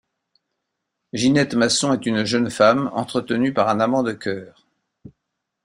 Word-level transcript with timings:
Ginette 1.13 1.53
Masson 1.53 1.93
est 1.93 2.07
une 2.07 2.23
jeune 2.25 2.49
femme 2.49 2.89
entretenue 2.95 3.53
par 3.53 3.69
un 3.69 3.79
amant 3.79 4.01
de 4.01 4.13
cœur. 4.13 4.65